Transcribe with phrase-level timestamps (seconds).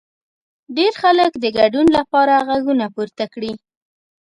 [0.77, 3.53] ډېر خلک د ګډون لپاره غږونه پورته کړي.